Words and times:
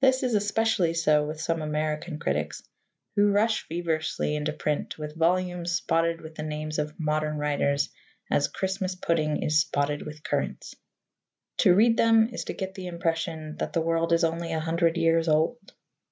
This 0.00 0.22
is 0.22 0.36
especially 0.36 0.94
so 0.94 1.26
with 1.26 1.40
some 1.40 1.60
American 1.60 2.20
critics, 2.20 2.62
who 3.16 3.32
rush 3.32 3.66
feverishly 3.66 4.36
into 4.36 4.52
print 4.52 4.96
with 4.96 5.16
volumes 5.16 5.72
spotted 5.72 6.20
with 6.20 6.36
the 6.36 6.44
names 6.44 6.78
of 6.78 7.00
modern 7.00 7.36
writers 7.36 7.90
as 8.30 8.46
Christmas 8.46 8.94
pudding 8.94 9.42
is 9.42 9.58
spotted 9.58 10.02
with 10.06 10.22
currants. 10.22 10.76
To 11.58 11.74
read 11.74 11.96
them 11.96 12.28
is 12.32 12.44
to 12.44 12.52
get 12.52 12.74
the 12.74 12.86
impression 12.86 13.56
that 13.56 13.72
the 13.72 13.80
world 13.80 14.12
is 14.12 14.22
only 14.22 14.52
a 14.52 14.60
hundred 14.60 14.96
years 14.96 15.26
old. 15.26 15.58